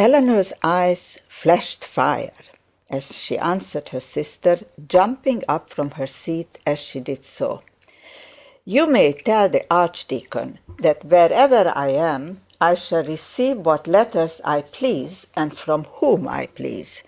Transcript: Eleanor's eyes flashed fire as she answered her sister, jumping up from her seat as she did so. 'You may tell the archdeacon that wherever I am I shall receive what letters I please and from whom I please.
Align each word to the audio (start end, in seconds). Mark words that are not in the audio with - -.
Eleanor's 0.00 0.52
eyes 0.64 1.18
flashed 1.28 1.84
fire 1.84 2.32
as 2.90 3.16
she 3.16 3.38
answered 3.38 3.90
her 3.90 4.00
sister, 4.00 4.58
jumping 4.88 5.44
up 5.46 5.70
from 5.72 5.92
her 5.92 6.08
seat 6.08 6.58
as 6.66 6.80
she 6.80 6.98
did 6.98 7.24
so. 7.24 7.62
'You 8.64 8.86
may 8.88 9.12
tell 9.12 9.48
the 9.48 9.64
archdeacon 9.72 10.58
that 10.80 11.04
wherever 11.04 11.72
I 11.76 11.90
am 11.90 12.42
I 12.60 12.74
shall 12.74 13.04
receive 13.04 13.58
what 13.58 13.86
letters 13.86 14.40
I 14.44 14.62
please 14.62 15.28
and 15.36 15.56
from 15.56 15.84
whom 15.84 16.26
I 16.26 16.46
please. 16.46 17.04